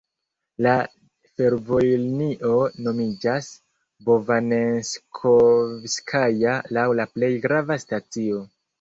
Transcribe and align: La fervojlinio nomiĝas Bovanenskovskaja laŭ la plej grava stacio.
La 0.65 0.71
fervojlinio 1.41 2.55
nomiĝas 2.87 3.51
Bovanenskovskaja 4.09 6.59
laŭ 6.79 6.91
la 7.03 7.11
plej 7.17 7.35
grava 7.49 7.83
stacio. 7.89 8.47